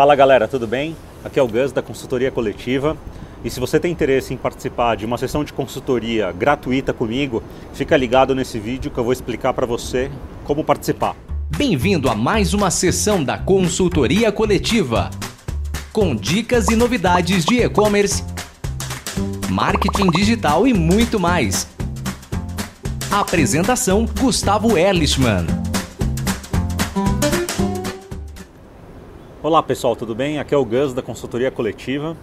[0.00, 0.96] Fala galera, tudo bem?
[1.22, 2.96] Aqui é o Gus da Consultoria Coletiva.
[3.44, 7.42] E se você tem interesse em participar de uma sessão de consultoria gratuita comigo,
[7.74, 10.10] fica ligado nesse vídeo que eu vou explicar para você
[10.42, 11.14] como participar.
[11.54, 15.10] Bem-vindo a mais uma sessão da Consultoria Coletiva,
[15.92, 18.24] com dicas e novidades de e-commerce,
[19.50, 21.68] marketing digital e muito mais.
[23.10, 25.44] Apresentação Gustavo Erlichman.
[29.42, 30.38] Olá pessoal, tudo bem?
[30.38, 32.14] Aqui é o Gus da Consultoria Coletiva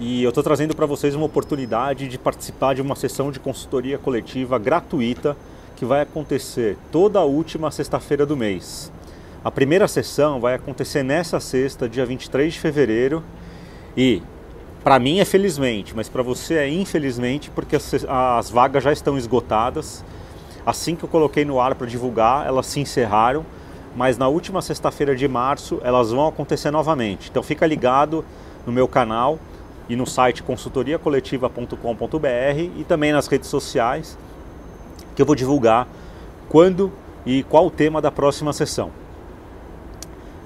[0.00, 3.98] e eu estou trazendo para vocês uma oportunidade de participar de uma sessão de consultoria
[3.98, 5.36] coletiva gratuita
[5.76, 8.90] que vai acontecer toda a última sexta-feira do mês.
[9.44, 13.22] A primeira sessão vai acontecer nessa sexta, dia 23 de fevereiro
[13.94, 14.22] e
[14.82, 19.18] para mim é felizmente, mas para você é infelizmente porque as, as vagas já estão
[19.18, 20.02] esgotadas.
[20.64, 23.44] Assim que eu coloquei no ar para divulgar, elas se encerraram
[23.96, 27.30] mas na última sexta-feira de março elas vão acontecer novamente.
[27.30, 28.22] Então fica ligado
[28.66, 29.38] no meu canal
[29.88, 34.18] e no site consultoriacoletiva.com.br e também nas redes sociais
[35.14, 35.88] que eu vou divulgar
[36.48, 36.92] quando
[37.24, 38.90] e qual o tema da próxima sessão.